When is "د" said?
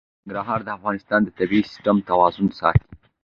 0.63-0.69, 1.23-1.29